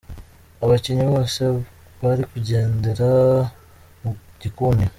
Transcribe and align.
Abakinnyi 0.63 1.05
bose 1.13 1.41
bari 2.03 2.23
kugendera 2.31 3.09
mu 4.01 4.11
gikundi. 4.41 4.85